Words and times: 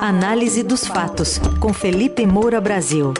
Análise 0.00 0.62
dos 0.62 0.86
fatos, 0.86 1.38
com 1.58 1.72
Felipe 1.72 2.24
Moura 2.24 2.60
Brasil. 2.60 3.12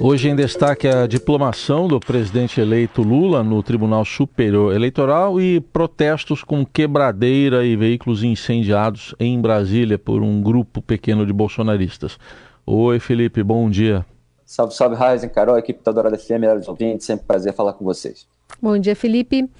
Hoje 0.00 0.28
em 0.28 0.36
destaque 0.36 0.86
a 0.86 1.08
diplomação 1.08 1.88
do 1.88 1.98
presidente 1.98 2.60
eleito 2.60 3.02
Lula 3.02 3.42
no 3.42 3.60
Tribunal 3.64 4.04
Superior 4.04 4.72
Eleitoral 4.72 5.40
e 5.40 5.60
protestos 5.60 6.44
com 6.44 6.64
quebradeira 6.64 7.64
e 7.66 7.74
veículos 7.74 8.22
incendiados 8.22 9.12
em 9.18 9.40
Brasília 9.40 9.98
por 9.98 10.22
um 10.22 10.40
grupo 10.40 10.80
pequeno 10.80 11.26
de 11.26 11.32
bolsonaristas. 11.32 12.16
Oi, 12.64 13.00
Felipe, 13.00 13.42
bom 13.42 13.68
dia. 13.68 14.06
Salve, 14.44 14.72
salve, 14.72 14.94
Raizen, 14.94 15.30
Carol, 15.30 15.58
equipe 15.58 15.82
da 15.82 15.90
Dourada 15.90 16.16
FM, 16.16 16.38
melhores 16.38 16.68
ouvintes, 16.68 17.04
sempre 17.04 17.26
prazer 17.26 17.52
falar 17.52 17.72
com 17.72 17.84
vocês. 17.84 18.28
Bom 18.62 18.78
dia, 18.78 18.94
Felipe. 18.94 19.50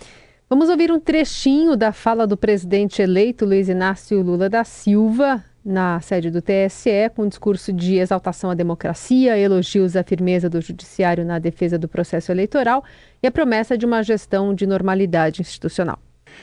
Vamos 0.49 0.69
ouvir 0.69 0.93
um 0.93 1.01
trechinho 1.01 1.77
da 1.77 1.91
fala 1.91 2.25
do 2.25 2.37
presidente 2.37 3.03
eleito 3.03 3.45
Luiz 3.45 3.69
Inácio 3.69 4.23
Lula 4.23 4.49
da 4.49 4.63
Silva 4.63 5.45
na 5.65 6.01
sede 6.01 6.31
do 6.31 6.41
TSE, 6.41 7.11
com 7.17 7.25
um 7.25 7.29
discurso 7.29 7.73
de 7.73 7.97
exaltação 7.97 8.51
à 8.51 8.55
democracia, 8.55 9.37
elogios 9.37 9.97
à 9.97 10.05
firmeza 10.05 10.49
do 10.49 10.61
judiciário 10.61 11.25
na 11.25 11.41
defesa 11.41 11.77
do 11.77 11.89
processo 11.89 12.31
eleitoral 12.31 12.85
e 13.21 13.27
a 13.27 13.31
promessa 13.33 13.77
de 13.77 13.85
uma 13.85 14.05
gestão 14.05 14.55
de 14.55 14.69
normalidade 14.69 15.41
institucional. 15.41 15.99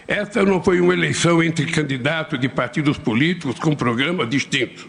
Esta 0.06 0.44
não 0.44 0.62
foi 0.62 0.82
uma 0.82 0.92
eleição 0.92 1.42
entre 1.42 1.66
candidatos 1.68 2.38
de 2.38 2.50
partidos 2.50 2.98
políticos 2.98 3.58
com 3.58 3.74
programas 3.74 4.30
distintos. 4.30 4.86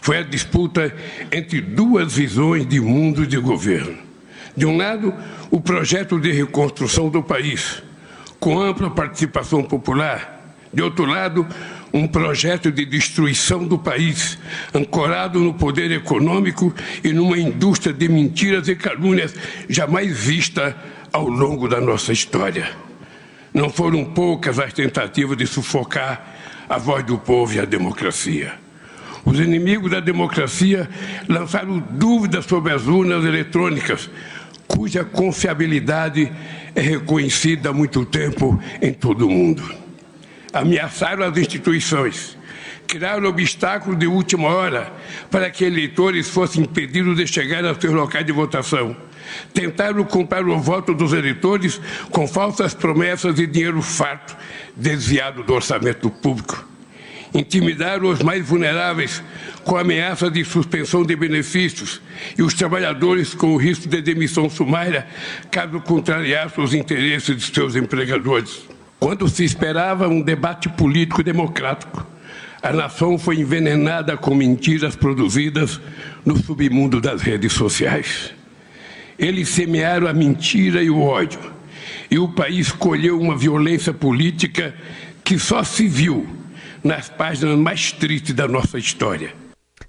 Foi 0.00 0.16
a 0.16 0.22
disputa 0.22 0.90
entre 1.30 1.60
duas 1.60 2.14
visões 2.14 2.66
de 2.66 2.80
mundo 2.80 3.26
de 3.26 3.36
governo. 3.36 3.98
De 4.56 4.64
um 4.64 4.78
lado, 4.78 5.12
o 5.50 5.60
projeto 5.60 6.18
de 6.18 6.32
reconstrução 6.32 7.10
do 7.10 7.22
país, 7.22 7.82
com 8.38 8.60
ampla 8.60 8.90
participação 8.90 9.62
popular. 9.62 10.54
De 10.72 10.82
outro 10.82 11.06
lado, 11.06 11.46
um 11.92 12.06
projeto 12.06 12.70
de 12.70 12.84
destruição 12.84 13.66
do 13.66 13.78
país, 13.78 14.38
ancorado 14.74 15.40
no 15.40 15.54
poder 15.54 15.90
econômico 15.90 16.74
e 17.02 17.12
numa 17.12 17.38
indústria 17.38 17.92
de 17.92 18.08
mentiras 18.08 18.68
e 18.68 18.76
calúnias 18.76 19.34
jamais 19.68 20.16
vista 20.16 20.76
ao 21.12 21.26
longo 21.28 21.68
da 21.68 21.80
nossa 21.80 22.12
história. 22.12 22.70
Não 23.52 23.70
foram 23.70 24.04
poucas 24.04 24.58
as 24.58 24.72
tentativas 24.72 25.36
de 25.36 25.46
sufocar 25.46 26.36
a 26.68 26.76
voz 26.76 27.04
do 27.04 27.16
povo 27.16 27.54
e 27.54 27.60
a 27.60 27.64
democracia. 27.64 28.54
Os 29.24 29.40
inimigos 29.40 29.90
da 29.90 30.00
democracia 30.00 30.88
lançaram 31.28 31.78
dúvidas 31.78 32.44
sobre 32.44 32.72
as 32.72 32.86
urnas 32.86 33.24
eletrônicas, 33.24 34.10
cuja 34.68 35.04
confiabilidade 35.04 36.30
é 36.74 36.80
reconhecida 36.80 37.70
há 37.70 37.72
muito 37.72 38.04
tempo 38.04 38.62
em 38.80 38.92
todo 38.92 39.26
o 39.26 39.30
mundo. 39.30 39.62
Ameaçaram 40.52 41.24
as 41.24 41.36
instituições, 41.36 42.36
criaram 42.86 43.28
obstáculos 43.28 43.98
de 43.98 44.06
última 44.06 44.48
hora 44.48 44.92
para 45.30 45.50
que 45.50 45.64
eleitores 45.64 46.28
fossem 46.28 46.62
impedidos 46.62 47.16
de 47.16 47.26
chegar 47.26 47.64
aos 47.64 47.78
seus 47.78 47.94
locais 47.94 48.24
de 48.24 48.32
votação. 48.32 48.96
Tentaram 49.52 50.04
comprar 50.04 50.46
o 50.46 50.58
voto 50.58 50.94
dos 50.94 51.12
eleitores 51.12 51.80
com 52.10 52.26
falsas 52.28 52.74
promessas 52.74 53.38
e 53.38 53.46
dinheiro 53.46 53.82
farto 53.82 54.36
desviado 54.76 55.42
do 55.42 55.54
orçamento 55.54 56.08
público 56.08 56.67
intimidaram 57.34 58.08
os 58.08 58.22
mais 58.22 58.46
vulneráveis 58.46 59.22
com 59.64 59.76
ameaça 59.76 60.30
de 60.30 60.44
suspensão 60.44 61.04
de 61.04 61.14
benefícios 61.14 62.00
e 62.36 62.42
os 62.42 62.54
trabalhadores 62.54 63.34
com 63.34 63.48
o 63.48 63.56
risco 63.56 63.88
de 63.88 64.00
demissão 64.00 64.48
sumária 64.48 65.06
caso 65.50 65.80
contrariassem 65.80 66.64
os 66.64 66.74
interesses 66.74 67.36
de 67.36 67.54
seus 67.54 67.76
empregadores. 67.76 68.66
Quando 68.98 69.28
se 69.28 69.44
esperava 69.44 70.08
um 70.08 70.22
debate 70.22 70.68
político 70.68 71.22
democrático, 71.22 72.06
a 72.62 72.72
nação 72.72 73.16
foi 73.18 73.36
envenenada 73.36 74.16
com 74.16 74.34
mentiras 74.34 74.96
produzidas 74.96 75.80
no 76.24 76.36
submundo 76.36 77.00
das 77.00 77.22
redes 77.22 77.52
sociais. 77.52 78.32
Eles 79.18 79.48
semearam 79.48 80.08
a 80.08 80.12
mentira 80.12 80.82
e 80.82 80.90
o 80.90 81.00
ódio, 81.00 81.40
e 82.10 82.18
o 82.18 82.28
país 82.28 82.72
colheu 82.72 83.20
uma 83.20 83.36
violência 83.36 83.92
política 83.92 84.74
que 85.22 85.38
só 85.38 85.62
se 85.62 85.86
viu 85.86 86.37
nas 86.82 87.08
páginas 87.08 87.58
mais 87.58 87.92
tristes 87.92 88.34
da 88.34 88.46
nossa 88.46 88.78
história. 88.78 89.32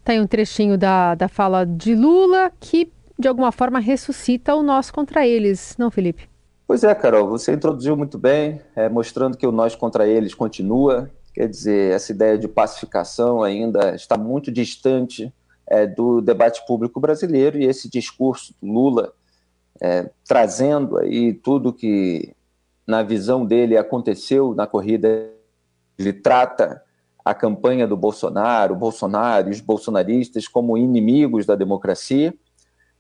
Tem 0.04 0.18
tá 0.18 0.24
um 0.24 0.28
trechinho 0.28 0.78
da, 0.78 1.16
da 1.16 1.28
fala 1.28 1.66
de 1.66 1.94
Lula 1.96 2.52
que, 2.60 2.92
de 3.18 3.28
alguma 3.28 3.52
forma, 3.52 3.80
ressuscita 3.80 4.56
o 4.56 4.64
nós 4.64 4.90
contra 4.90 5.28
eles, 5.28 5.76
não, 5.78 5.92
Felipe? 5.92 6.28
Pois 6.68 6.84
é, 6.84 6.94
Carol, 6.94 7.28
você 7.28 7.54
introduziu 7.54 7.98
muito 7.98 8.18
bem, 8.18 8.62
é, 8.76 8.88
mostrando 8.90 9.38
que 9.38 9.48
o 9.48 9.52
nós 9.52 9.76
contra 9.76 10.08
eles 10.08 10.34
continua. 10.34 11.10
Quer 11.34 11.48
dizer, 11.48 11.94
essa 11.94 12.12
ideia 12.12 12.38
de 12.38 12.48
pacificação 12.48 13.44
ainda 13.44 13.96
está 13.96 14.18
muito 14.18 14.52
distante 14.52 15.34
é, 15.68 15.86
do 15.86 16.22
debate 16.22 16.66
público 16.68 17.00
brasileiro 17.00 17.58
e 17.58 17.66
esse 17.66 17.90
discurso 17.90 18.54
do 18.62 18.72
Lula 18.72 19.14
é, 19.82 20.10
trazendo 20.28 20.98
aí 20.98 21.34
tudo 21.34 21.74
que, 21.74 22.34
na 22.86 23.02
visão 23.02 23.46
dele, 23.46 23.78
aconteceu 23.78 24.54
na 24.54 24.68
corrida 24.68 25.30
ele 26.00 26.14
trata 26.14 26.82
a 27.24 27.34
campanha 27.34 27.86
do 27.86 27.98
Bolsonaro, 27.98 28.74
o 28.74 28.78
Bolsonaro 28.78 29.50
e 29.50 29.52
os 29.52 29.60
bolsonaristas 29.60 30.48
como 30.48 30.78
inimigos 30.78 31.46
da 31.46 31.56
democracia. 31.56 32.34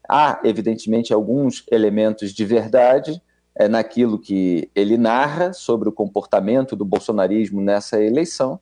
Há, 0.07 0.39
evidentemente, 0.43 1.13
alguns 1.13 1.63
elementos 1.71 2.33
de 2.33 2.45
verdade 2.45 3.21
é, 3.55 3.67
naquilo 3.67 4.19
que 4.19 4.69
ele 4.75 4.97
narra 4.97 5.53
sobre 5.53 5.89
o 5.89 5.91
comportamento 5.91 6.75
do 6.75 6.85
bolsonarismo 6.85 7.61
nessa 7.61 8.01
eleição. 8.01 8.59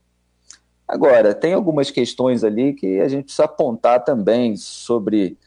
Agora, 0.87 1.33
tem 1.33 1.53
algumas 1.53 1.91
questões 1.91 2.43
ali 2.43 2.73
que 2.73 2.99
a 3.01 3.07
gente 3.07 3.25
precisa 3.25 3.45
apontar 3.45 4.03
também 4.03 4.55
sobre 4.55 5.37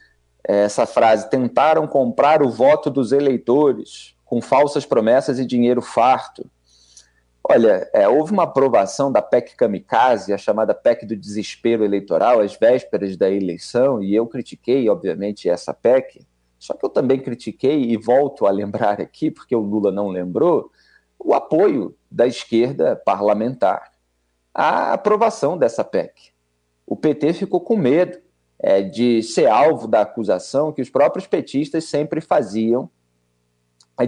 é, 0.47 0.65
essa 0.65 0.85
frase: 0.85 1.29
tentaram 1.29 1.87
comprar 1.87 2.43
o 2.43 2.49
voto 2.49 2.89
dos 2.89 3.11
eleitores 3.11 4.15
com 4.23 4.41
falsas 4.41 4.85
promessas 4.85 5.39
e 5.39 5.45
dinheiro 5.45 5.81
farto. 5.81 6.45
Olha, 7.53 7.89
é, 7.91 8.07
houve 8.07 8.31
uma 8.31 8.43
aprovação 8.43 9.11
da 9.11 9.21
PEC 9.21 9.57
Kamikaze, 9.57 10.31
a 10.31 10.37
chamada 10.37 10.73
PEC 10.73 11.05
do 11.05 11.17
desespero 11.17 11.83
eleitoral, 11.83 12.39
às 12.39 12.55
vésperas 12.55 13.17
da 13.17 13.29
eleição, 13.29 14.01
e 14.01 14.15
eu 14.15 14.25
critiquei, 14.25 14.87
obviamente, 14.87 15.49
essa 15.49 15.73
PEC, 15.73 16.25
só 16.57 16.73
que 16.73 16.85
eu 16.85 16.89
também 16.89 17.19
critiquei, 17.19 17.91
e 17.91 17.97
volto 17.97 18.45
a 18.45 18.51
lembrar 18.51 19.01
aqui, 19.01 19.29
porque 19.29 19.53
o 19.53 19.59
Lula 19.59 19.91
não 19.91 20.07
lembrou, 20.07 20.71
o 21.19 21.33
apoio 21.33 21.93
da 22.09 22.25
esquerda 22.25 22.95
parlamentar 22.95 23.91
à 24.53 24.93
aprovação 24.93 25.57
dessa 25.57 25.83
PEC. 25.83 26.31
O 26.87 26.95
PT 26.95 27.33
ficou 27.33 27.59
com 27.59 27.75
medo 27.75 28.17
é, 28.59 28.81
de 28.81 29.21
ser 29.23 29.47
alvo 29.47 29.87
da 29.87 30.01
acusação 30.01 30.71
que 30.71 30.81
os 30.81 30.89
próprios 30.89 31.27
petistas 31.27 31.83
sempre 31.83 32.21
faziam 32.21 32.89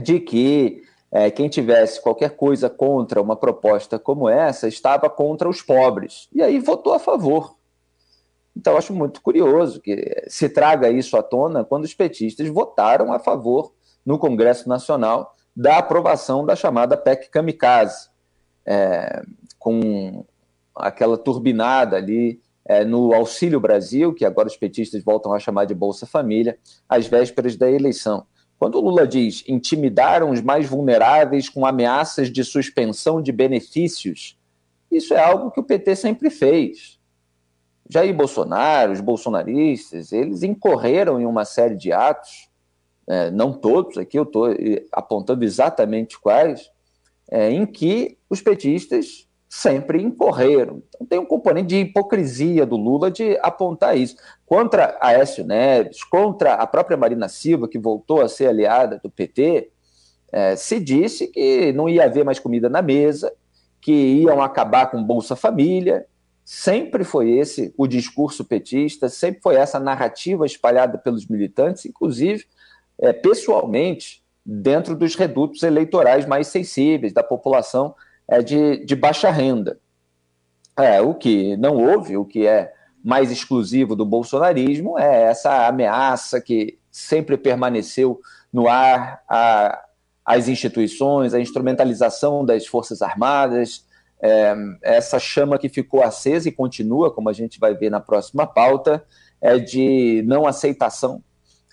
de 0.02 0.20
que 0.20 0.83
é, 1.16 1.30
quem 1.30 1.48
tivesse 1.48 2.02
qualquer 2.02 2.32
coisa 2.32 2.68
contra 2.72 3.22
uma 3.22 3.36
proposta 3.36 4.00
como 4.00 4.28
essa 4.28 4.68
estava 4.68 5.08
contra 5.12 5.48
os 5.48 5.62
pobres. 5.62 6.28
E 6.34 6.42
aí 6.42 6.58
votou 6.58 6.92
a 6.92 6.98
favor. 6.98 7.56
Então, 8.58 8.76
acho 8.76 8.96
muito 8.96 9.22
curioso 9.22 9.80
que 9.80 10.26
se 10.28 10.50
traga 10.50 10.90
isso 10.90 11.16
à 11.16 11.22
tona 11.22 11.64
quando 11.64 11.84
os 11.84 11.94
petistas 11.94 12.48
votaram 12.50 13.14
a 13.14 13.20
favor 13.20 13.74
no 14.04 14.18
Congresso 14.18 14.68
Nacional 14.68 15.36
da 15.56 15.78
aprovação 15.78 16.44
da 16.44 16.56
chamada 16.56 16.98
PEC 16.98 17.30
Kamikaze, 17.30 18.10
é, 18.66 19.22
com 19.60 20.26
aquela 20.76 21.16
turbinada 21.16 21.96
ali 21.96 22.42
é, 22.66 22.84
no 22.84 23.14
Auxílio 23.14 23.60
Brasil, 23.60 24.16
que 24.16 24.26
agora 24.26 24.48
os 24.48 24.58
petistas 24.58 25.04
voltam 25.04 25.32
a 25.32 25.40
chamar 25.40 25.66
de 25.66 25.76
Bolsa 25.76 26.08
Família, 26.08 26.58
às 26.90 27.06
vésperas 27.06 27.56
da 27.56 27.70
eleição. 27.70 28.26
Quando 28.64 28.76
o 28.76 28.80
Lula 28.80 29.06
diz 29.06 29.44
intimidaram 29.46 30.30
os 30.30 30.40
mais 30.40 30.66
vulneráveis 30.66 31.50
com 31.50 31.66
ameaças 31.66 32.32
de 32.32 32.46
suspensão 32.46 33.22
de 33.22 33.30
benefícios, 33.30 34.40
isso 34.90 35.14
é 35.14 35.22
algo 35.22 35.52
que 35.52 35.60
o 35.60 35.64
PT 35.66 35.98
sempre 35.98 36.30
fez. 36.30 36.98
Jair 37.90 38.16
Bolsonaro, 38.16 38.94
os 38.94 39.02
bolsonaristas, 39.02 40.14
eles 40.14 40.44
incorreram 40.44 41.20
em 41.20 41.26
uma 41.26 41.44
série 41.44 41.76
de 41.76 41.92
atos, 41.92 42.50
é, 43.06 43.30
não 43.32 43.52
todos, 43.52 43.98
aqui 43.98 44.18
eu 44.18 44.24
estou 44.24 44.48
apontando 44.94 45.44
exatamente 45.44 46.18
quais, 46.18 46.72
é, 47.30 47.52
em 47.52 47.66
que 47.66 48.18
os 48.30 48.40
petistas 48.40 49.28
sempre 49.56 50.02
incorreram. 50.02 50.82
Então, 50.96 51.06
tem 51.06 51.20
um 51.20 51.26
componente 51.26 51.68
de 51.68 51.76
hipocrisia 51.78 52.66
do 52.66 52.76
Lula 52.76 53.12
de 53.12 53.38
apontar 53.40 53.96
isso. 53.96 54.16
Contra 54.48 54.98
Aécio 55.00 55.46
Neves, 55.46 56.04
contra 56.04 56.56
a 56.56 56.66
própria 56.66 56.98
Marina 56.98 57.30
Silva, 57.30 57.68
que 57.68 57.78
voltou 57.78 58.22
a 58.22 58.28
ser 58.28 58.48
aliada 58.48 59.00
do 59.04 59.12
PT, 59.12 59.70
é, 60.32 60.56
se 60.56 60.80
disse 60.80 61.28
que 61.28 61.72
não 61.72 61.88
ia 61.88 62.06
haver 62.06 62.26
mais 62.26 62.40
comida 62.40 62.68
na 62.68 62.82
mesa, 62.82 63.32
que 63.80 63.92
iam 63.92 64.42
acabar 64.42 64.90
com 64.90 65.04
Bolsa 65.04 65.36
Família. 65.36 66.08
Sempre 66.44 67.04
foi 67.04 67.30
esse 67.38 67.72
o 67.78 67.86
discurso 67.86 68.44
petista, 68.44 69.08
sempre 69.08 69.40
foi 69.40 69.56
essa 69.56 69.80
narrativa 69.80 70.48
espalhada 70.48 70.98
pelos 70.98 71.28
militantes, 71.28 71.86
inclusive 71.86 72.44
é, 73.00 73.14
pessoalmente, 73.14 74.24
dentro 74.44 74.96
dos 74.96 75.14
redutos 75.14 75.62
eleitorais 75.62 76.26
mais 76.26 76.48
sensíveis 76.48 77.14
da 77.14 77.22
população 77.22 77.94
é, 78.34 78.42
de, 78.42 78.84
de 78.84 78.96
baixa 78.96 79.30
renda. 79.30 79.80
É, 80.78 81.00
o 81.00 81.14
que 81.14 81.56
não 81.58 81.78
houve, 81.78 82.18
o 82.18 82.26
que 82.26 82.48
é 82.48 82.74
mais 83.04 83.32
exclusivo 83.32 83.96
do 83.96 84.06
bolsonarismo 84.06 84.98
é 84.98 85.24
essa 85.24 85.68
ameaça 85.68 86.42
que 86.42 86.80
sempre 86.90 87.38
permaneceu 87.38 88.20
no 88.52 88.68
ar 88.68 89.22
a, 89.30 89.84
as 90.26 90.48
instituições, 90.48 91.34
a 91.34 91.40
instrumentalização 91.40 92.44
das 92.44 92.66
Forças 92.66 93.02
Armadas, 93.04 93.86
é, 94.20 94.56
essa 94.82 95.20
chama 95.20 95.60
que 95.60 95.70
ficou 95.70 96.02
acesa 96.02 96.50
e 96.50 96.52
continua, 96.52 97.14
como 97.14 97.30
a 97.30 97.34
gente 97.34 97.60
vai 97.60 97.76
ver 97.76 97.92
na 97.92 98.00
próxima 98.00 98.48
pauta, 98.48 99.04
é 99.42 99.60
de 99.60 100.24
não 100.26 100.48
aceitação 100.48 101.22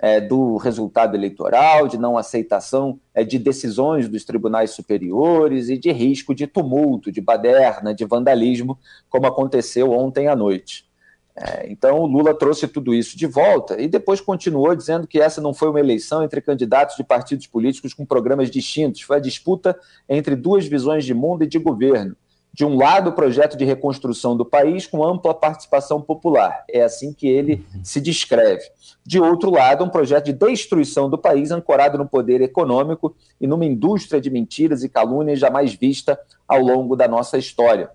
é, 0.01 0.21
do 0.21 0.57
resultado 0.57 1.15
eleitoral, 1.15 1.87
de 1.87 1.99
não 1.99 2.17
aceitação 2.17 2.99
é, 3.15 3.23
de 3.23 3.39
decisões 3.39 4.09
dos 4.09 4.25
tribunais 4.25 4.71
superiores 4.71 5.69
e 5.69 5.77
de 5.77 5.93
risco 5.93 6.35
de 6.35 6.47
tumulto, 6.47 7.13
de 7.13 7.21
baderna, 7.21 7.95
de 7.95 8.05
vandalismo, 8.05 8.79
como 9.09 9.27
aconteceu 9.27 9.93
ontem 9.93 10.27
à 10.27 10.35
noite. 10.35 10.89
É, 11.37 11.71
então, 11.71 12.05
Lula 12.07 12.35
trouxe 12.35 12.67
tudo 12.67 12.95
isso 12.95 13.17
de 13.17 13.27
volta 13.27 13.81
e 13.81 13.87
depois 13.87 14.21
continuou 14.21 14.75
dizendo 14.75 15.07
que 15.07 15.21
essa 15.21 15.41
não 15.41 15.55
foi 15.55 15.69
uma 15.69 15.81
eleição 15.81 16.25
entre 16.25 16.41
candidatos 16.41 16.97
de 16.97 17.05
partidos 17.05 17.47
políticos 17.47 17.95
com 17.95 18.05
programas 18.05 18.51
distintos, 18.51 19.03
foi 19.03 19.19
a 19.19 19.21
disputa 19.21 19.79
entre 20.09 20.35
duas 20.35 20.67
visões 20.67 21.05
de 21.05 21.15
mundo 21.15 21.45
e 21.45 21.47
de 21.47 21.59
governo. 21.59 22.17
De 22.53 22.65
um 22.65 22.77
lado, 22.77 23.11
o 23.11 23.13
projeto 23.13 23.57
de 23.57 23.65
reconstrução 23.65 24.37
do 24.37 24.45
país 24.45 24.87
com 24.87 25.05
ampla 25.05 25.33
participação 25.33 26.01
popular. 26.01 26.65
É 26.69 26.83
assim 26.83 27.13
que 27.13 27.29
ele 27.29 27.65
se 27.83 28.01
descreve. 28.01 28.65
De 29.07 29.21
outro 29.21 29.51
lado, 29.51 29.85
um 29.85 29.89
projeto 29.89 30.27
de 30.27 30.33
destruição 30.33 31.09
do 31.09 31.17
país 31.17 31.51
ancorado 31.51 31.97
no 31.97 32.09
poder 32.09 32.41
econômico 32.41 33.15
e 33.41 33.47
numa 33.47 33.65
indústria 33.65 34.21
de 34.21 34.31
mentiras 34.31 34.83
e 34.83 34.89
calúnias 34.89 35.39
jamais 35.39 35.75
vista 35.75 36.19
ao 36.47 36.61
longo 36.61 36.97
da 36.97 37.07
nossa 37.07 37.39
história. 37.39 37.91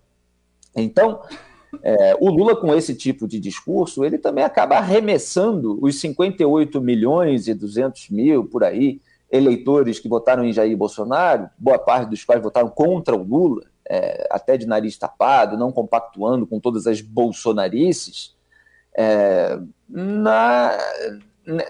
Então, 0.76 1.22
é, 1.84 2.16
o 2.20 2.30
Lula, 2.30 2.56
com 2.56 2.74
esse 2.74 2.96
tipo 2.96 3.28
de 3.28 3.40
discurso, 3.40 4.04
ele 4.04 4.18
também 4.18 4.44
acaba 4.44 4.78
arremessando 4.78 5.78
os 5.82 6.00
58 6.00 6.82
milhões 6.82 7.48
e 7.48 7.54
200 7.54 8.10
mil, 8.10 8.46
por 8.46 8.64
aí, 8.64 9.02
eleitores 9.32 10.00
que 10.00 10.08
votaram 10.08 10.46
em 10.46 10.54
Jair 10.54 10.76
Bolsonaro, 10.78 11.50
boa 11.58 11.80
parte 11.80 12.10
dos 12.10 12.24
quais 12.24 12.42
votaram 12.42 12.70
contra 12.70 13.16
o 13.16 13.24
Lula, 13.24 13.64
é, 13.90 14.28
até 14.32 14.58
de 14.58 14.66
nariz 14.66 14.98
tapado, 14.98 15.58
não 15.58 15.72
compactuando 15.72 16.48
com 16.48 16.60
todas 16.60 16.88
as 16.88 17.02
bolsonarices, 17.02 18.36
é, 18.98 19.60
na, 19.88 20.78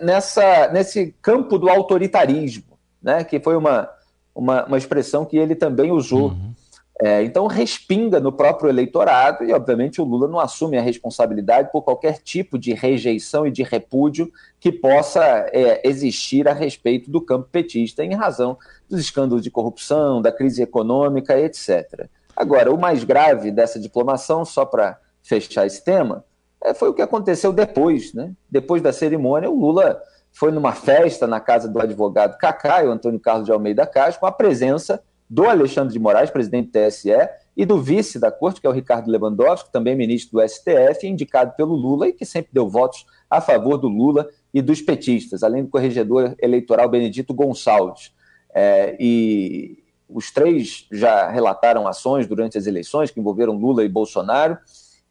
nessa, 0.01 0.69
nesse 0.69 1.13
campo 1.21 1.57
do 1.57 1.69
autoritarismo, 1.69 2.77
né, 3.01 3.23
que 3.23 3.39
foi 3.39 3.55
uma, 3.55 3.89
uma, 4.33 4.65
uma 4.65 4.77
expressão 4.77 5.25
que 5.25 5.37
ele 5.37 5.55
também 5.55 5.91
usou. 5.91 6.29
Uhum. 6.29 6.53
É, 7.01 7.23
então 7.23 7.45
respinga 7.45 8.21
no 8.21 8.31
próprio 8.31 8.69
eleitorado 8.69 9.43
e, 9.43 9.51
obviamente, 9.51 10.01
o 10.01 10.05
Lula 10.05 10.29
não 10.29 10.39
assume 10.39 10.77
a 10.77 10.81
responsabilidade 10.81 11.69
por 11.69 11.81
qualquer 11.81 12.19
tipo 12.19 12.57
de 12.57 12.73
rejeição 12.73 13.45
e 13.45 13.51
de 13.51 13.63
repúdio 13.63 14.31
que 14.61 14.71
possa 14.71 15.21
é, 15.51 15.85
existir 15.85 16.47
a 16.47 16.53
respeito 16.53 17.11
do 17.11 17.19
campo 17.19 17.49
petista 17.51 18.03
em 18.03 18.13
razão 18.13 18.57
dos 18.89 19.01
escândalos 19.01 19.43
de 19.43 19.51
corrupção, 19.51 20.21
da 20.21 20.31
crise 20.31 20.63
econômica, 20.63 21.37
etc. 21.37 22.07
Agora, 22.33 22.73
o 22.73 22.79
mais 22.79 23.03
grave 23.03 23.51
dessa 23.51 23.77
diplomação, 23.77 24.45
só 24.45 24.65
para 24.65 24.97
fechar 25.21 25.65
esse 25.65 25.83
tema, 25.83 26.23
é, 26.63 26.73
foi 26.73 26.87
o 26.87 26.93
que 26.93 27.01
aconteceu 27.01 27.51
depois. 27.51 28.13
Né? 28.13 28.31
Depois 28.49 28.81
da 28.81 28.93
cerimônia, 28.93 29.49
o 29.49 29.59
Lula 29.59 30.01
foi 30.31 30.49
numa 30.49 30.71
festa 30.71 31.27
na 31.27 31.41
casa 31.41 31.67
do 31.67 31.79
advogado 31.79 32.37
Cacá, 32.37 32.83
o 32.85 32.91
Antônio 32.91 33.19
Carlos 33.19 33.45
de 33.45 33.51
Almeida 33.51 33.85
Castro, 33.85 34.21
com 34.21 34.27
a 34.27 34.31
presença 34.31 35.03
do 35.29 35.45
Alexandre 35.45 35.93
de 35.93 35.99
Moraes, 35.99 36.29
presidente 36.29 36.67
do 36.67 36.71
TSE, 36.71 37.11
e 37.57 37.65
do 37.65 37.81
vice 37.81 38.19
da 38.19 38.31
corte, 38.31 38.59
que 38.59 38.67
é 38.67 38.69
o 38.69 38.73
Ricardo 38.73 39.09
Lewandowski, 39.09 39.71
também 39.71 39.95
ministro 39.95 40.39
do 40.39 40.47
STF, 40.47 41.07
indicado 41.07 41.53
pelo 41.55 41.73
Lula 41.73 42.09
e 42.09 42.13
que 42.13 42.25
sempre 42.25 42.49
deu 42.51 42.67
votos 42.67 43.05
a 43.29 43.39
favor 43.39 43.77
do 43.77 43.87
Lula 43.87 44.27
e 44.53 44.61
dos 44.61 44.81
petistas, 44.81 45.41
além 45.41 45.63
do 45.63 45.69
corregedor 45.69 46.35
eleitoral 46.41 46.89
Benedito 46.89 47.33
Gonçalves. 47.33 48.13
É, 48.53 48.95
e 48.99 49.83
os 50.07 50.31
três 50.31 50.87
já 50.91 51.29
relataram 51.29 51.87
ações 51.87 52.27
durante 52.27 52.57
as 52.57 52.67
eleições 52.67 53.09
que 53.09 53.19
envolveram 53.19 53.53
Lula 53.53 53.83
e 53.83 53.89
Bolsonaro, 53.89 54.57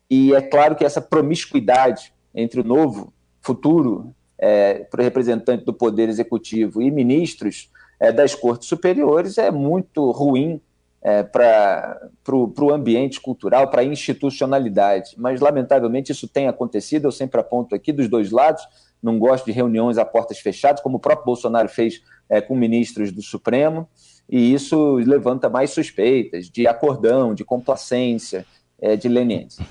e 0.09 0.35
é 0.35 0.41
claro 0.41 0.77
que 0.77 0.85
essa 0.85 1.01
promiscuidade 1.01 2.13
entre 2.35 2.61
o 2.61 2.65
novo 2.65 3.13
futuro 3.41 4.15
é, 4.39 4.87
representante 4.97 5.65
do 5.65 5.73
Poder 5.73 6.09
Executivo 6.09 6.83
e 6.83 6.91
ministros 6.91 7.71
é, 8.05 8.13
das 8.13 8.35
cortes 8.35 8.69
superiores 8.69 9.39
é 9.39 9.51
muito 9.51 10.11
ruim 10.11 10.61
é, 11.03 11.23
para 11.23 11.99
o 12.35 12.71
ambiente 12.71 13.19
cultural, 13.19 13.71
para 13.71 13.81
a 13.81 13.85
institucionalidade. 13.85 15.15
Mas, 15.17 15.41
lamentavelmente, 15.41 16.13
isso 16.13 16.29
tem 16.29 16.47
acontecido. 16.47 17.07
Eu 17.07 17.13
sempre 17.13 17.41
aponto 17.41 17.75
aqui 17.75 17.93
dos 17.93 18.09
dois 18.09 18.31
lados. 18.31 18.63
Não 19.03 19.19
gosto 19.19 19.47
de 19.47 19.53
reuniões 19.53 19.97
a 19.97 20.05
portas 20.05 20.39
fechadas, 20.39 20.83
como 20.83 20.99
o 20.99 21.01
próprio 21.01 21.25
Bolsonaro 21.25 21.69
fez 21.69 22.03
é, 22.29 22.41
com 22.43 22.55
ministros 22.55 23.11
do 23.11 23.23
Supremo, 23.23 23.89
e 24.29 24.55
isso 24.55 24.95
levanta 24.97 25.51
mais 25.51 25.71
suspeitas 25.71 26.49
de 26.49 26.67
acordão, 26.67 27.35
de 27.35 27.45
complacência, 27.45 28.47
é, 28.81 28.97
de 28.97 29.09
leniência. 29.09 29.65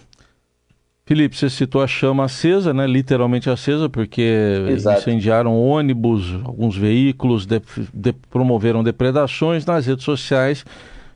Felipe, 1.05 1.35
você 1.35 1.49
citou 1.49 1.81
a 1.81 1.87
chama 1.87 2.23
acesa, 2.23 2.73
né? 2.73 2.87
literalmente 2.87 3.49
acesa, 3.49 3.89
porque 3.89 4.21
Exato. 4.69 5.01
incendiaram 5.01 5.61
ônibus, 5.61 6.33
alguns 6.45 6.77
veículos, 6.77 7.45
de, 7.45 7.61
de, 7.93 8.13
promoveram 8.13 8.81
depredações 8.81 9.65
nas 9.65 9.85
redes 9.85 10.05
sociais. 10.05 10.65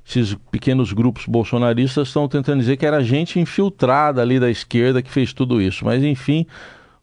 Esses 0.06 0.36
pequenos 0.51 0.92
grupos 0.92 1.25
bolsonaristas 1.25 2.10
estão 2.10 2.28
tentando 2.28 2.60
dizer 2.60 2.75
que 2.75 2.86
era 2.86 3.01
gente 3.01 3.39
infiltrada 3.39 4.22
ali 4.22 4.42
da 4.42 4.50
esquerda 4.50 5.01
que 5.01 5.10
fez 5.10 5.31
tudo 5.31 5.62
isso. 5.62 5.86
Mas, 5.86 6.04
enfim, 6.04 6.45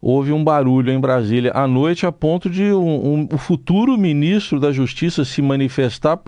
houve 0.00 0.32
um 0.32 0.44
barulho 0.44 0.92
em 0.92 1.00
Brasília 1.00 1.52
à 1.54 1.66
noite 1.66 2.04
a 2.04 2.12
ponto 2.12 2.50
de 2.50 2.64
um, 2.64 3.14
um, 3.14 3.28
o 3.32 3.38
futuro 3.38 3.96
ministro 3.96 4.60
da 4.60 4.70
Justiça 4.70 5.24
se 5.24 5.40
manifestar, 5.40 6.20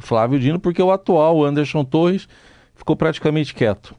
Flávio 0.00 0.40
Dino, 0.40 0.58
porque 0.58 0.82
o 0.82 0.90
atual, 0.90 1.44
Anderson 1.44 1.84
Torres, 1.84 2.28
ficou 2.74 2.96
praticamente 2.96 3.54
quieto. 3.54 3.94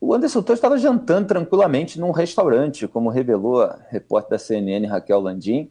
O 0.00 0.14
Anderson 0.14 0.42
Torres 0.42 0.58
estava 0.58 0.78
jantando 0.78 1.28
tranquilamente 1.28 1.98
num 1.98 2.12
restaurante, 2.12 2.86
como 2.86 3.08
revelou 3.08 3.62
a 3.62 3.78
repórter 3.88 4.30
da 4.30 4.38
CNN 4.38 4.86
Raquel 4.86 5.20
Landim, 5.20 5.70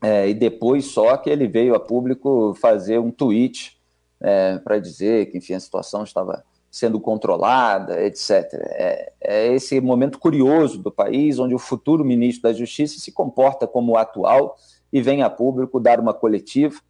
é, 0.00 0.28
e 0.28 0.34
depois 0.34 0.86
só 0.86 1.16
que 1.16 1.28
ele 1.28 1.48
veio 1.48 1.74
a 1.74 1.80
público 1.80 2.54
fazer 2.60 2.98
um 2.98 3.10
tweet 3.10 3.76
é, 4.20 4.58
para 4.58 4.78
dizer 4.78 5.26
que, 5.26 5.38
enfim, 5.38 5.54
a 5.54 5.60
situação 5.60 6.04
estava 6.04 6.44
sendo 6.70 7.00
controlada, 7.00 8.02
etc. 8.02 8.30
É, 8.54 9.12
é, 9.20 9.54
esse 9.54 9.80
momento 9.80 10.18
curioso 10.18 10.78
do 10.78 10.90
país, 10.90 11.38
onde 11.38 11.54
o 11.54 11.58
futuro 11.58 12.04
ministro 12.04 12.44
da 12.44 12.52
Justiça 12.52 12.98
se 12.98 13.10
comporta 13.10 13.66
como 13.66 13.92
o 13.92 13.96
atual 13.96 14.56
e 14.92 15.02
vem 15.02 15.22
a 15.22 15.28
público 15.28 15.80
dar 15.80 15.98
uma 15.98 16.14
coletiva, 16.14 16.80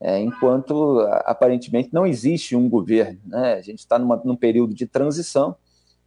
é, 0.00 0.20
enquanto 0.20 1.00
aparentemente 1.24 1.88
não 1.92 2.06
existe 2.06 2.54
um 2.54 2.68
governo. 2.68 3.18
Né? 3.26 3.54
A 3.54 3.62
gente 3.62 3.78
está 3.78 3.98
num 3.98 4.36
período 4.36 4.74
de 4.74 4.86
transição 4.86 5.56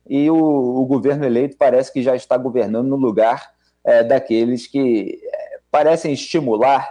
e 0.10 0.30
o, 0.30 0.36
o, 0.36 0.86
governo 0.86 1.26
eleito 1.26 1.58
parece 1.58 1.92
que 1.92 2.02
já 2.02 2.16
está 2.16 2.38
governando 2.38 2.88
no 2.88 2.96
lugar 2.96 3.52
é, 3.84 4.04
daqueles 4.04 4.68
que 4.68 5.20
é, 5.24 5.60
parecem 5.72 6.14
estimular, 6.14 6.90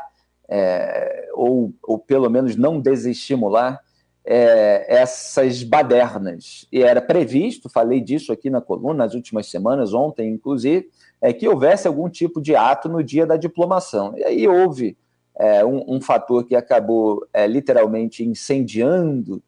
é, 0.49 1.29
ou, 1.35 1.73
ou 1.83 1.99
pelo 1.99 2.29
menos 2.31 2.57
não 2.57 2.81
desestimular, 2.81 3.81
é, 4.27 4.85
essas 4.89 5.63
badernas. 5.63 6.67
E 6.73 6.83
era 6.83 7.01
previsto, 7.01 7.69
falei 7.69 8.01
disso 8.01 8.33
aqui 8.33 8.51
na 8.51 8.61
coluna 8.61 9.05
nas 9.05 9.15
últimas 9.15 9.49
semanas, 9.49 9.95
ontem 9.95 10.29
inclusive, 10.31 10.89
é, 11.21 11.33
que 11.33 11.49
houvesse 11.49 11.87
algum 11.87 12.09
tipo 12.09 12.41
de 12.41 12.57
ato 12.57 12.89
no 12.89 13.03
dia 13.03 13.25
da 13.25 13.37
diplomação. 13.37 14.15
E 14.17 14.25
aí 14.25 14.49
houve 14.49 14.97
é, 15.39 15.65
um, 15.65 15.85
um, 15.87 16.01
fator 16.01 16.45
que 16.45 16.57
acabou 16.57 17.27
é, 17.33 17.47
literalmente 17.47 18.25
incendiando 18.25 19.43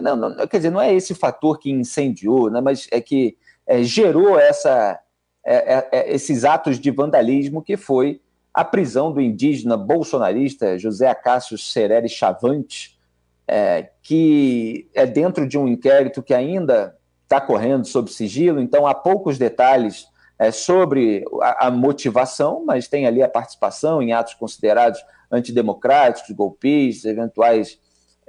não, 0.00 0.16
não, 0.16 0.46
quer 0.46 0.58
dizer, 0.58 0.70
não 0.70 0.80
é 0.80 0.94
esse 0.94 1.14
fator 1.14 1.58
que 1.58 1.70
incendiou, 1.70 2.50
né, 2.50 2.60
mas 2.60 2.86
é 2.90 3.00
que 3.00 3.36
é, 3.66 3.82
gerou 3.82 4.38
essa, 4.38 4.98
é, 5.44 5.74
é, 5.74 5.88
é, 5.92 6.14
esses 6.14 6.44
atos 6.44 6.78
de 6.78 6.90
vandalismo 6.90 7.62
que 7.62 7.76
foi 7.76 8.20
a 8.52 8.64
prisão 8.64 9.12
do 9.12 9.20
indígena 9.20 9.76
bolsonarista 9.76 10.78
José 10.78 11.08
Acácio 11.08 11.56
Sereri 11.58 12.08
Chavante, 12.08 12.98
é, 13.46 13.90
que 14.02 14.88
é 14.94 15.06
dentro 15.06 15.46
de 15.46 15.56
um 15.56 15.68
inquérito 15.68 16.22
que 16.22 16.34
ainda 16.34 16.96
está 17.22 17.40
correndo 17.40 17.86
sob 17.86 18.10
sigilo, 18.10 18.60
então 18.60 18.86
há 18.86 18.94
poucos 18.94 19.38
detalhes 19.38 20.06
é, 20.38 20.50
sobre 20.50 21.24
a, 21.42 21.66
a, 21.66 21.70
motivação, 21.70 22.64
mas 22.64 22.88
tem 22.88 23.06
ali 23.06 23.22
a 23.22 23.28
participação 23.28 24.00
em 24.00 24.12
atos 24.12 24.34
considerados 24.34 25.00
antidemocráticos, 25.30 26.34
golpistas, 26.34 27.10
eventuais 27.10 27.78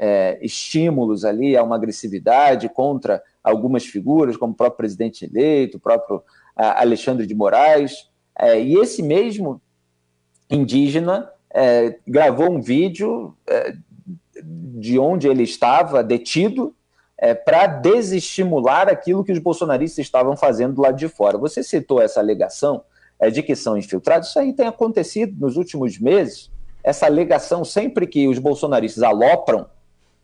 é, 0.01 0.39
estímulos 0.41 1.25
ali 1.25 1.57
a 1.57 1.63
uma 1.63 1.75
agressividade 1.75 2.69
contra 2.69 3.21
algumas 3.43 3.85
figuras, 3.85 4.37
como 4.37 4.53
o 4.53 4.55
próprio 4.55 4.77
presidente 4.77 5.25
eleito, 5.25 5.77
o 5.77 5.79
próprio 5.79 6.23
Alexandre 6.55 7.27
de 7.27 7.35
Moraes. 7.35 8.09
É, 8.37 8.59
e 8.61 8.75
esse 8.75 9.03
mesmo 9.03 9.61
indígena 10.49 11.29
é, 11.53 11.97
gravou 12.07 12.49
um 12.49 12.61
vídeo 12.61 13.35
é, 13.47 13.75
de 14.41 14.97
onde 14.97 15.27
ele 15.27 15.43
estava 15.43 16.01
detido 16.01 16.73
é, 17.17 17.33
para 17.33 17.67
desestimular 17.67 18.87
aquilo 18.87 19.23
que 19.23 19.33
os 19.33 19.39
bolsonaristas 19.39 20.05
estavam 20.05 20.37
fazendo 20.37 20.75
do 20.75 20.81
lado 20.81 20.97
de 20.97 21.09
fora. 21.09 21.37
Você 21.37 21.61
citou 21.61 22.01
essa 22.01 22.21
alegação 22.21 22.83
é, 23.19 23.29
de 23.29 23.43
que 23.43 23.55
são 23.55 23.77
infiltrados, 23.77 24.29
isso 24.29 24.39
aí 24.39 24.53
tem 24.53 24.67
acontecido 24.67 25.35
nos 25.37 25.57
últimos 25.57 25.99
meses. 25.99 26.49
Essa 26.81 27.05
alegação, 27.05 27.65
sempre 27.65 28.07
que 28.07 28.25
os 28.29 28.39
bolsonaristas 28.39 29.03
alopram, 29.03 29.67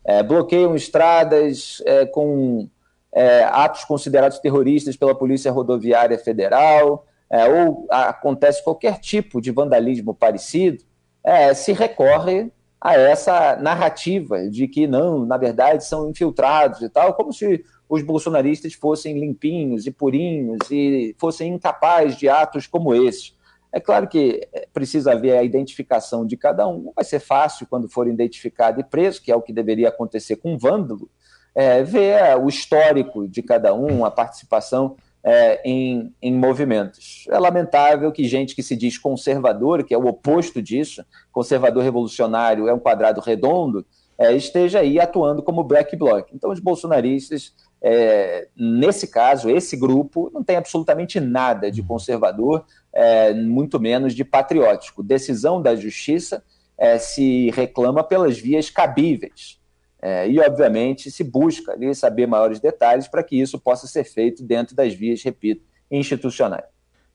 é, 0.06 0.22
bloqueiam 0.22 0.74
estradas 0.76 1.82
é, 1.84 2.06
com 2.06 2.68
é, 3.12 3.42
atos 3.44 3.84
considerados 3.84 4.38
terroristas 4.38 4.96
pela 4.96 5.14
Polícia 5.14 5.50
Rodoviária 5.50 6.18
Federal, 6.18 7.04
é, 7.28 7.44
ou 7.48 7.86
acontece 7.90 8.62
qualquer 8.62 9.00
tipo 9.00 9.40
de 9.40 9.50
vandalismo 9.50 10.14
parecido, 10.14 10.84
é, 11.24 11.52
se 11.54 11.72
recorre 11.72 12.52
a 12.80 12.94
essa 12.94 13.56
narrativa 13.56 14.48
de 14.48 14.68
que 14.68 14.86
não, 14.86 15.26
na 15.26 15.36
verdade, 15.36 15.84
são 15.84 16.08
infiltrados 16.08 16.82
e 16.82 16.88
tal, 16.88 17.14
como 17.14 17.32
se 17.32 17.64
os 17.88 18.02
bolsonaristas 18.02 18.74
fossem 18.74 19.18
limpinhos 19.18 19.86
e 19.86 19.90
purinhos 19.90 20.70
e 20.70 21.16
fossem 21.18 21.54
incapazes 21.54 22.16
de 22.16 22.28
atos 22.28 22.66
como 22.66 22.94
esse. 22.94 23.32
É 23.76 23.80
claro 23.80 24.08
que 24.08 24.48
é, 24.54 24.66
precisa 24.72 25.12
haver 25.12 25.36
a 25.36 25.42
identificação 25.42 26.26
de 26.26 26.34
cada 26.34 26.66
um. 26.66 26.84
Não 26.84 26.92
vai 26.96 27.04
ser 27.04 27.20
fácil 27.20 27.66
quando 27.68 27.90
for 27.90 28.08
identificado 28.08 28.80
e 28.80 28.84
preso, 28.84 29.20
que 29.20 29.30
é 29.30 29.36
o 29.36 29.42
que 29.42 29.52
deveria 29.52 29.90
acontecer 29.90 30.36
com 30.36 30.54
um 30.54 30.58
vândalo, 30.58 31.10
é, 31.54 31.82
ver 31.82 32.38
o 32.38 32.48
histórico 32.48 33.28
de 33.28 33.42
cada 33.42 33.74
um, 33.74 34.06
a 34.06 34.10
participação 34.10 34.96
é, 35.22 35.60
em, 35.62 36.10
em 36.22 36.34
movimentos. 36.34 37.26
É 37.28 37.38
lamentável 37.38 38.10
que 38.10 38.24
gente 38.24 38.54
que 38.54 38.62
se 38.62 38.74
diz 38.74 38.96
conservador, 38.96 39.84
que 39.84 39.92
é 39.92 39.98
o 39.98 40.06
oposto 40.06 40.62
disso, 40.62 41.04
conservador 41.30 41.82
revolucionário 41.82 42.68
é 42.68 42.72
um 42.72 42.78
quadrado 42.78 43.20
redondo, 43.20 43.84
é, 44.18 44.32
esteja 44.34 44.78
aí 44.78 44.98
atuando 44.98 45.42
como 45.42 45.62
black 45.62 45.94
bloc. 45.96 46.30
Então, 46.32 46.50
os 46.50 46.60
bolsonaristas, 46.60 47.52
é, 47.82 48.48
nesse 48.56 49.06
caso, 49.08 49.50
esse 49.50 49.76
grupo, 49.76 50.30
não 50.32 50.42
tem 50.42 50.56
absolutamente 50.56 51.20
nada 51.20 51.70
de 51.70 51.82
conservador, 51.82 52.64
é, 52.92 53.32
muito 53.34 53.78
menos 53.78 54.14
de 54.14 54.24
patriótico. 54.24 55.02
Decisão 55.02 55.60
da 55.60 55.76
justiça 55.76 56.42
é, 56.78 56.98
se 56.98 57.50
reclama 57.50 58.02
pelas 58.02 58.38
vias 58.38 58.70
cabíveis. 58.70 59.58
É, 60.00 60.28
e, 60.28 60.38
obviamente, 60.40 61.10
se 61.10 61.24
busca 61.24 61.72
ali, 61.72 61.94
saber 61.94 62.26
maiores 62.26 62.60
detalhes 62.60 63.08
para 63.08 63.22
que 63.22 63.40
isso 63.40 63.58
possa 63.58 63.86
ser 63.86 64.04
feito 64.04 64.42
dentro 64.42 64.74
das 64.74 64.94
vias, 64.94 65.22
repito, 65.22 65.62
institucionais. 65.90 66.64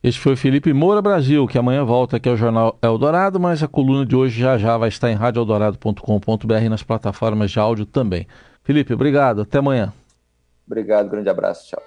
Este 0.03 0.19
foi 0.19 0.35
Felipe 0.35 0.73
Moura 0.73 0.99
Brasil, 1.01 1.45
que 1.45 1.59
amanhã 1.59 1.85
volta 1.85 2.17
aqui 2.17 2.27
ao 2.27 2.35
Jornal 2.35 2.75
Eldorado, 2.81 3.39
mas 3.39 3.61
a 3.61 3.67
coluna 3.67 4.03
de 4.03 4.15
hoje 4.15 4.39
já 4.39 4.57
já 4.57 4.75
vai 4.75 4.89
estar 4.89 5.11
em 5.11 5.15
radioeldorado.com.br 5.15 6.53
e 6.63 6.69
nas 6.69 6.81
plataformas 6.81 7.51
de 7.51 7.59
áudio 7.59 7.85
também. 7.85 8.25
Felipe, 8.63 8.93
obrigado. 8.93 9.41
Até 9.41 9.59
amanhã. 9.59 9.93
Obrigado, 10.71 11.09
grande 11.09 11.29
abraço. 11.29 11.67
Tchau. 11.67 11.83